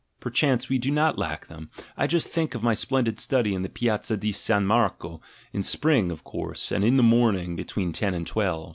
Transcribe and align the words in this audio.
(perchance 0.19 0.67
we 0.67 0.79
do 0.79 0.89
not 0.89 1.19
lack 1.19 1.45
them: 1.45 1.69
I 1.95 2.07
just 2.07 2.27
think 2.27 2.55
of 2.55 2.63
my 2.63 2.73
splendid 2.73 3.19
study 3.19 3.53
in 3.53 3.61
the 3.61 3.69
Piazza 3.69 4.17
di 4.17 4.31
San 4.31 4.65
Marco, 4.65 5.21
in 5.53 5.61
spring, 5.61 6.09
of 6.09 6.23
course, 6.23 6.71
and 6.71 6.83
in 6.83 6.97
the 6.97 7.03
morning, 7.03 7.55
between 7.55 7.91
ten 7.93 8.15
and 8.15 8.25
twelve). 8.25 8.69